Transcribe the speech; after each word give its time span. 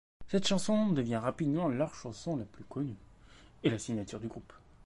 Cette 0.29 0.47
chanson 0.47 0.89
devient 0.89 1.17
rapidement 1.17 1.67
leur 1.67 1.93
chanson 1.93 2.35
la 2.35 2.45
plus 2.45 2.63
connue, 2.63 2.97
et 3.61 3.69
la 3.69 3.77
signature 3.77 4.19
du 4.19 4.27
groupe. 4.29 4.51